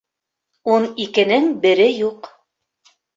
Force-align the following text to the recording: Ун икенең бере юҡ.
Ун 0.75 0.87
икенең 1.05 1.45
бере 1.65 1.85
юҡ. 1.89 2.31